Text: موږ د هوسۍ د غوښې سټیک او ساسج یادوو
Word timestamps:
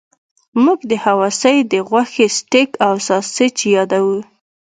موږ 0.63 0.79
د 0.91 0.93
هوسۍ 1.05 1.57
د 1.71 1.73
غوښې 1.89 2.27
سټیک 2.37 2.71
او 2.87 2.93
ساسج 3.07 3.55
یادوو 3.75 4.17